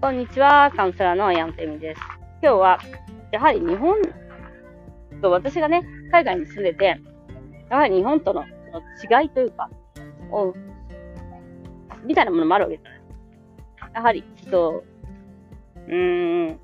[0.00, 2.00] こんにちは、カウンセラーのヤンテミです。
[2.40, 2.78] 今日は、
[3.32, 3.96] やはり日本
[5.20, 5.82] と私がね、
[6.12, 7.00] 海外に住んでて、
[7.68, 9.68] やはり日本との違いというか、
[10.30, 10.54] を、
[12.04, 13.00] みたいなものもあるわけじゃない。
[13.94, 14.84] やはり、人、
[15.88, 16.60] うーん、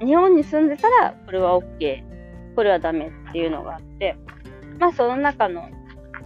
[0.00, 2.04] 日本に住んでたら、これは OK、
[2.54, 4.18] これはダメっていうのがあって、
[4.78, 5.70] まあその中の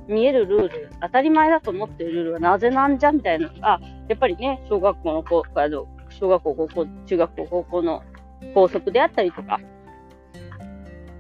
[0.09, 8.03] 見えるルール、当たり前だと思っているルールはなぜなんじゃみたいなのが、やっぱりね、小学校の子、あの小学校、高校、中学校、高校の
[8.55, 9.61] 校則であったりとか、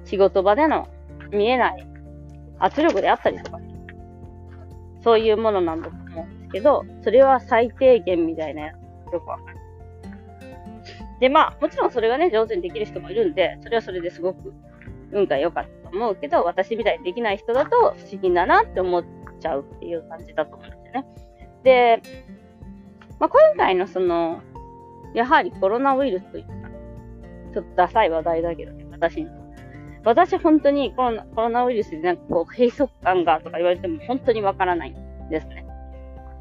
[0.05, 0.88] 仕事場での
[1.30, 1.87] 見えない
[2.59, 3.61] 圧力であったりとか、
[5.02, 8.73] そういうものなんだと思うんですけど、それは最低限みたいなや
[9.09, 9.59] つよくわかる。
[11.20, 14.55] で、まあ、もちろんそれがね、上手にできる人もいるんで、それはそれですごく
[15.12, 19.05] 運が良かったと思うけど、私みたいにできない人だと不思議だなって思っ
[19.41, 21.06] ちゃうっていう感じだと思うんですよね。
[21.64, 22.02] で、
[23.19, 24.41] まあ、今回のその、
[25.14, 26.52] やはりコロナウイルスというか、
[27.54, 29.28] ちょっとダサい話題だけどね、私に。
[30.05, 35.66] 私本当にコロナコロナウイルスでなんかこう閉塞感がとか言われても本当にわからないんですね。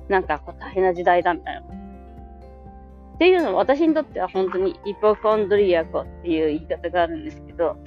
[0.07, 1.61] なんかこう大変な時代だみたいな。
[1.61, 7.77] っていうのは私にとっては本当にイポコンドリアコっていう言い方があるんですけど、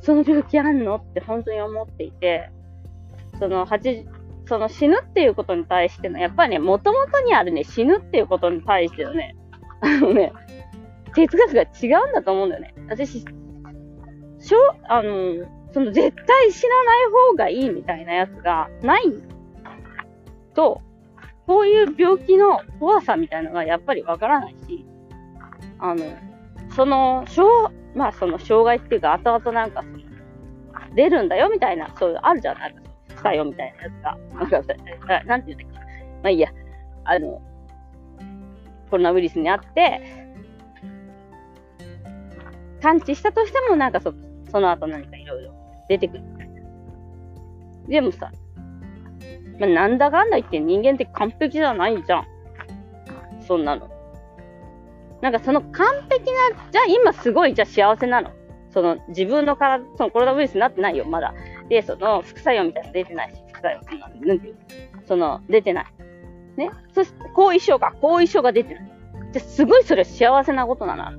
[0.00, 2.50] その病気あんのって本当に思っていて、
[3.38, 4.06] その8、
[4.50, 9.36] その死ぬっていうことに対しての、やっぱりね、もともとにあるね、死ぬっていうことに対してのね、
[9.80, 10.32] あのね、
[11.14, 12.74] 哲学が違うんだと思うんだよね。
[12.88, 19.02] 私、しょあの、その絶対死なない方がいいみたいなやつがない
[20.54, 20.80] と、
[21.46, 24.84] こういう病気の怖さみたいなのがやっぱりわからないし、
[25.78, 26.04] あの、
[26.74, 29.98] その、しょ、まあその障害っていうか、後々なんかその、
[30.96, 32.89] 出るんだよみたいな、そういう、あるじゃないですか。
[33.34, 34.18] よみたいなやつが。
[34.38, 34.64] なん
[35.20, 35.94] か、なんて言うんだっけ。
[36.22, 36.48] まあいいや。
[37.04, 37.40] あの、
[38.90, 40.00] コロナウイルスにあって、
[42.82, 44.14] 感知したとしても、なんかそ、
[44.50, 45.52] その後何かいろいろ
[45.88, 46.24] 出てくる。
[47.88, 48.30] でもさ、
[49.58, 52.26] まあ、なんだかんだ言って人間って完璧じゃないじゃん。
[53.46, 53.90] そんなの。
[55.20, 58.30] なんかその完璧な、じゃあ今すごい、じゃあ幸せなの。
[58.70, 61.34] その自分の体、そのコロナウイルスになってないよ、まだ。
[61.70, 64.56] で、その副作用みたいなの出てないし、副作用そんな、んていう
[65.06, 65.86] その、出てない。
[66.56, 66.70] ね？
[66.92, 68.92] そして、後遺症が、後遺症が出てない。
[69.32, 71.10] じゃすごいそれ幸せなことだな。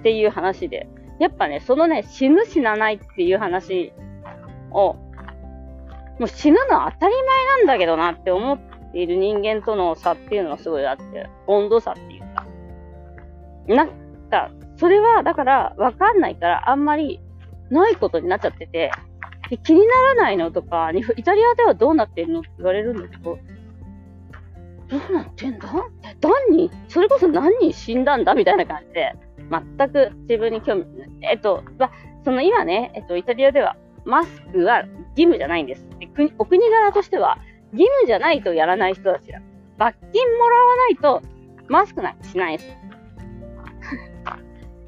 [0.00, 0.88] っていう話で。
[1.20, 3.92] やっぱね、そのね、死ぬ死なないっていう話
[4.70, 8.58] を、もう死ぬのは当たり前なんだけどなって思っ
[8.92, 12.46] ている人間との差っていうのがすごいあって、温度差っていうか。
[13.66, 13.90] なん
[14.30, 17.20] か、それは、だから、わかんないから、あんまり、
[17.70, 18.90] ないことになっちゃってて、
[19.56, 20.50] 気にならないの？
[20.50, 22.40] とか、イタリアではどうなってるの？
[22.40, 23.38] って言われるんだけど、
[24.88, 25.68] どうなってんだ
[26.20, 28.34] 何人、それこそ何人死んだんだ？
[28.34, 29.14] みたいな感じで、
[29.76, 30.84] 全く自分に興味、
[31.22, 31.90] えっと、ま
[32.24, 34.84] その今ね、えっと、イタリアではマスクは
[35.16, 35.86] 義務じゃないんです。
[35.98, 37.38] で国お国柄としては、
[37.72, 39.40] 義務じゃないとやらない人たちだ。
[39.78, 41.22] 罰金もらわないと、
[41.68, 42.70] マスクなんかしないです。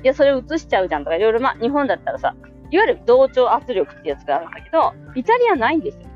[0.02, 2.34] いや、それ映しちゃうじゃんとか、いろいろ、まあ、日本だったらさ、
[2.70, 6.08] いわゆる同調圧力ってやつがあるんだけど、イタリアないんですよ。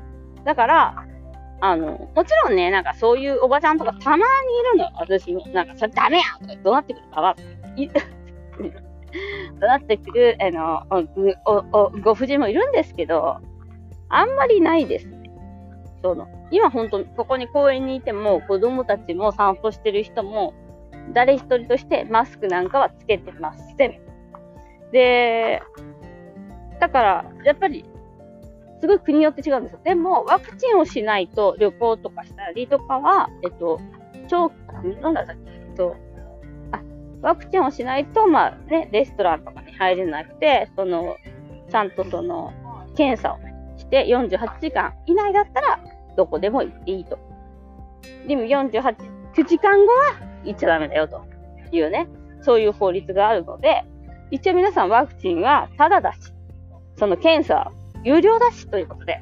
[0.43, 1.05] だから、
[1.61, 4.27] あの、もちろんね、なんかそういうおばちゃんとかたまにい
[4.73, 4.89] るの。
[4.99, 7.43] 私も、なんか、それダメやとか、どうなってくるかわど
[9.61, 10.83] うなってくる、あの、
[11.45, 13.37] お、お、ご婦人もいるんですけど、
[14.09, 15.31] あんまりないですね。
[16.01, 20.53] その、今本当ここに公園にいても、子供たちも散歩してる人も、
[21.13, 23.99] 誰一人としてマスクなんかはつけてません。
[24.91, 25.61] で、
[26.79, 27.85] だから、やっぱり、
[28.81, 29.79] すごい国によって違うんですよ。
[29.83, 33.79] でも、ワクチンをしないと旅行とかしたりとかは、えっと、
[34.27, 34.53] 長期、
[35.01, 35.95] なんだっけ、えっと、
[36.71, 36.81] あ、
[37.21, 41.15] ワクチンをしないと、まあね、レストランとかに入れなくて、その、
[41.69, 42.53] ちゃんとその、
[42.95, 43.37] 検査を、
[43.77, 45.79] して48時間以内だったら、
[46.15, 47.17] どこでも行っていいと。
[48.27, 48.95] でも48、
[49.33, 51.25] 9時間後は行っちゃダメだよと
[51.71, 52.07] いうね、
[52.41, 53.83] そういう法律があるので、
[54.31, 56.34] 一応皆さんワクチンはタダだし、
[56.97, 57.71] その検査
[58.03, 59.19] 有料だしということで、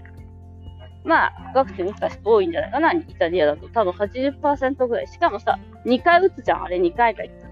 [1.04, 3.68] まあ、ワクチン打った人多いんじゃないかな、イタリアだと。
[3.70, 5.08] 多分80%ぐらい。
[5.08, 7.48] しかもさ、2回打つじゃん、あれ2回か言った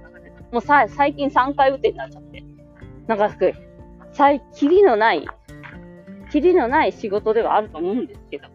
[0.52, 2.44] もうさ、最近3回打てになっちゃって。
[3.08, 3.54] なんかすごい、
[4.12, 5.26] 最、キリのない、
[6.32, 8.48] キリのない仕事ではあると思うんですけど。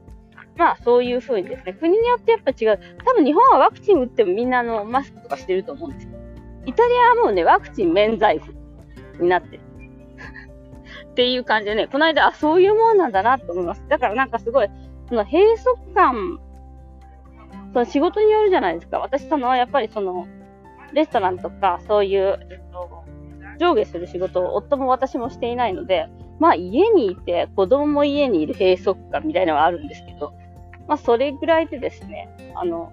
[0.56, 2.80] まあ、そういうふうにですね、国によってやっぱ違う。
[3.04, 6.12] 多分日本はワクチン打ってもみんなあの、マスクとかしてると思うんですよ。
[6.66, 8.54] イタリアはもうね、ワクチン免罪符
[9.20, 9.65] になってる。
[11.16, 13.82] っていう感じでね、この間、あ、そういうもんなんだなと思います。
[13.88, 14.68] だからなんかすごい、
[15.08, 16.38] その閉塞感
[17.72, 18.98] その仕事によるじゃないですか。
[18.98, 20.26] 私その、やっぱりその、
[20.92, 22.38] レストランとか、そういう、
[23.58, 26.06] 上下する仕事を夫も私もしていないので、
[26.38, 30.34] まあ家にいて、子供も家にいる閉塞感みたいなのはあるんですけど、
[30.86, 32.92] まあそれぐらいでですね、あの、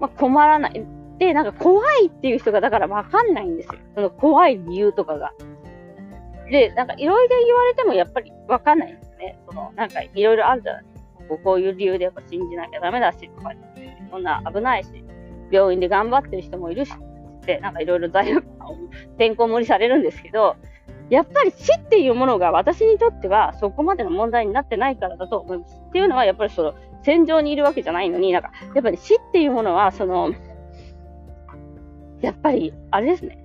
[0.00, 0.86] まあ困らない。
[1.18, 3.74] で、なんか怖いっていう人がだからわかんないんですよ。
[3.94, 5.32] その怖い理由とかが。
[6.50, 9.38] で、なんかいろいろ言われてもやっぱりわかんないんですね。
[9.48, 11.38] その、なんかいろいろあるじゃないですか。
[11.42, 13.52] こういう理由でやっぱ信じなきゃダメだし、とか、
[14.10, 15.04] そんな危ないし、
[15.50, 16.92] 病院で頑張ってる人もいるし、
[17.46, 18.76] で、なんかいろいろ罪悪感を
[19.18, 20.56] てんこ盛りされるんですけど、
[21.10, 25.80] やっぱり死っていうものが私にとってはそこまでの問題になってないからだと思います。
[25.88, 30.32] っていうのはやっぱりその戦場にいるわけじゃないのに、なんかやっぱり死っていうものはその、
[32.22, 33.38] やっぱりあれですね。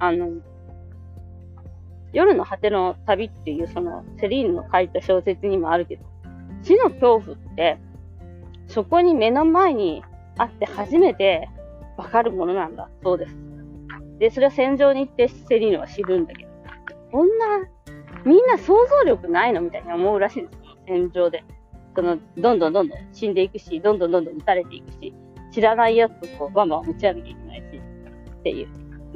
[0.00, 0.30] あの、
[2.16, 6.04] 夜の果ての旅っていうそのセリーヌの書いた小説にもあるけど、
[6.62, 7.78] 死の恐怖って、
[8.68, 10.02] そこに目の前に
[10.38, 11.50] あって初めて
[11.98, 13.36] わかるものなんだそうです。
[14.18, 16.50] で、それは戦場に行ってセリーヌは知るんだけど、
[17.12, 17.68] こんな、
[18.24, 19.60] みんな想像力ないの？
[19.60, 21.44] みたいに思うらしいんですよ、戦場で。
[21.94, 25.12] その、どんどんどんどん死んでいくし、どんどんどんどん撃たれていくし、
[25.52, 27.64] 知らないやつとこうバンバン持ち上げなきゃいけないし、
[28.38, 28.68] っていう。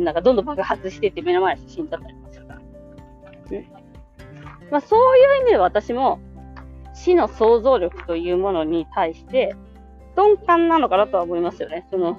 [0.03, 2.15] なんかどんどん爆発してて目の前で死んじゃったり
[3.51, 3.81] するから。
[4.63, 4.71] うん。
[4.71, 6.21] まあそういう意味で私も、
[6.95, 9.55] 死の想像力というものに対して、
[10.17, 11.87] 鈍感なのかなとは思いますよね。
[11.91, 12.19] その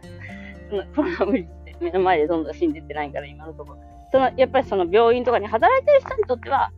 [0.70, 3.78] そのコロナウイルスで目の前でどんどん死んでってないから、今のところ。
[4.12, 6.70] その、やっぱりその病院とかに働いてる人にとっては、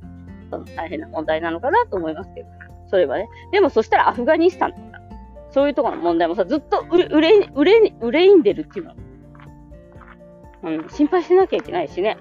[0.50, 2.48] その大変な問題なのかなと思いますけど。
[2.88, 3.28] それはね。
[3.52, 5.00] でもそしたらアフガニスタンとか、
[5.50, 8.94] そういうところの問題もさ、ずっと憂れ、憂れ、憂いんでるっていうの、
[10.62, 12.16] うん、心配しなきゃいけないしね。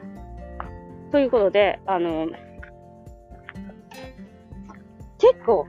[1.15, 2.27] ということで、あの、
[5.17, 5.65] 結構、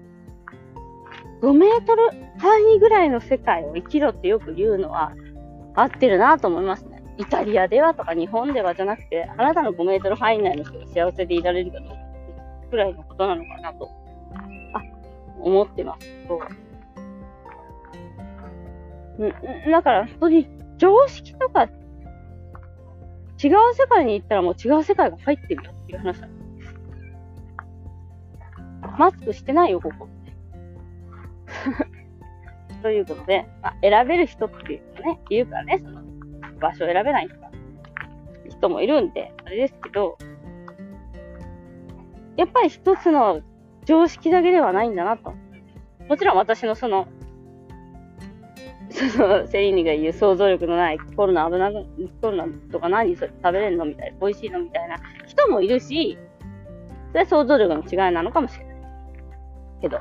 [1.41, 2.11] 5メートル
[2.41, 5.13] 単位ぐらいの世界を生きろってよく言うのは
[5.77, 7.01] 合ってるなと思いますね。
[7.17, 11.95] イタリアではとか日本ではじゃなくて、あなたの5メートル範囲内の人が幸せでいられるかどうか
[12.69, 13.89] くらいのことなのかなと、
[14.75, 14.83] あ、
[15.39, 16.09] 思ってます。
[16.27, 16.41] そ
[19.21, 19.27] う。
[19.29, 21.69] ん、だから本当に常識とか
[23.43, 26.29] 違う世界に行ったらもう違う世界が入ってるよっていう話だ。
[28.99, 30.09] マスクしてないよ、ここ。
[32.83, 36.03] ということで、まあ、選べる人っていうのね、言うからね、その、
[36.61, 37.29] 場所を選べない、
[38.49, 40.17] 人もいるんで、あれですけど、
[42.37, 43.41] やっぱり一つの
[43.85, 45.35] 常識だけではないんだなと。
[46.09, 47.09] もちろん私のその、
[48.97, 51.85] その、セリーニが言う想像力のないコロナ危なく、
[52.21, 54.97] コロナとか何それ食べれるのみたいな、美味しいのみたいな
[55.27, 56.19] 人もいるし、
[57.11, 58.77] それは想像力の違いなのかもしれない。
[59.83, 60.01] けど。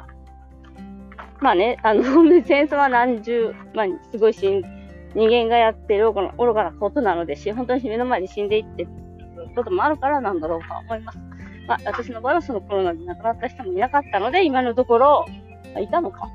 [1.41, 2.03] まあね、あの、
[2.43, 4.61] 戦争は何十、まあ、すごいしん、
[5.13, 8.89] 人間がやってる愚かなことなのでし、本当に目の前に死んでいってる
[9.55, 11.19] こともあるからなんだろうと思います。
[11.67, 15.25] まあ、私の場合はそのコロナで亡くなった人もいなかったので、今のところ、
[15.79, 16.29] いたのか。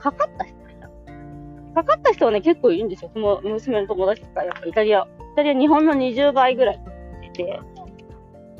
[0.00, 0.59] かかった人。
[1.74, 3.10] かかった人はね、結構いるんですよ。
[3.12, 5.06] その娘の友達とか、やっぱイタリア、イ
[5.36, 6.80] タリア日本の20倍ぐらい
[7.22, 7.60] いて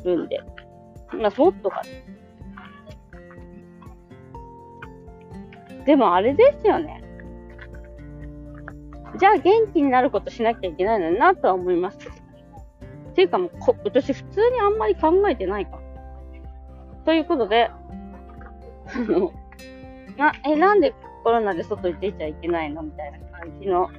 [0.03, 0.41] るんで。
[1.13, 1.81] まあ、もっとか。
[5.85, 7.03] でもあれですよね。
[9.17, 11.97] じゃあ元気になることしなきゃいけないのになとは思います。
[13.11, 15.79] っていうかもうこ、私普通にあんまり考えてないか。
[17.03, 19.33] ということで、あの、
[20.17, 23.89] な、え、なんでコロナで外に出ちゃいけないのみたいな感じの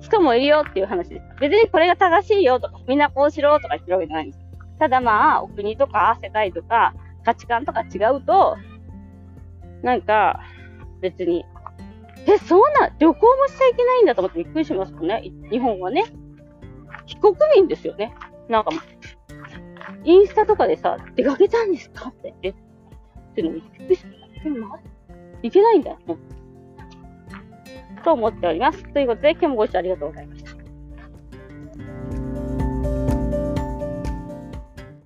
[0.00, 1.26] 人もいるよっていう話です。
[1.40, 4.44] 別にこれが正しいよとか、みんなこうしろとか言ってるわけじゃないんです。
[4.78, 8.56] ただまあ、お国とか世界とか価値観とか違うと、
[9.82, 10.40] なんか、
[11.00, 11.44] 別に。
[12.26, 15.22] え、そんな、旅行もしちゃいけないんだと思ってびっくりしますもんね。
[15.50, 16.04] 日本はね。
[17.06, 18.14] 非国民ですよね。
[18.48, 18.70] なんか、
[20.04, 22.54] インスタとかでさ、出かけたんですかって言っ
[23.34, 24.08] てのびっくりした。
[24.44, 24.78] え、ま、
[25.42, 25.98] いけないんだよ。
[28.02, 28.84] と思っております。
[28.92, 30.31] ということで、今日もご視聴ありがとうございました。